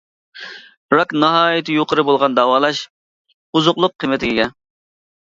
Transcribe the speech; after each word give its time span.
راك 0.97 1.13
ناھايىتى 1.25 1.77
يۇقىرى 1.77 2.07
بولغان 2.09 2.39
داۋالاش، 2.41 2.83
ئوزۇقلۇق 2.87 3.99
قىممىتىگە 4.03 4.37
ئىگە. 4.39 4.53